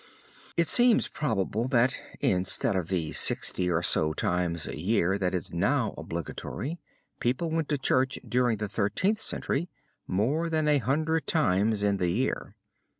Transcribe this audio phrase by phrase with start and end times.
[0.57, 5.53] It seems probable that instead of the sixty or so times a year that is
[5.53, 6.79] now obligatory,
[7.19, 9.69] people went to Church during the Thirteenth Century
[10.07, 12.55] more than a hundred times in the year.